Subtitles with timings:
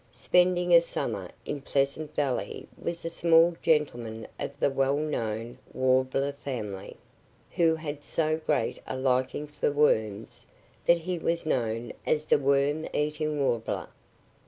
[0.11, 6.31] Spending a summer in Pleasant Valley was a small gentleman of the well known Warbler
[6.31, 6.97] family,
[7.51, 10.47] who had so great a liking for worms
[10.87, 13.89] that he was known as the Worm eating Warbler.